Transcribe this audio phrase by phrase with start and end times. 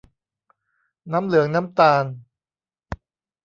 [1.11, 2.05] น้ำเหลืองน้ำตาล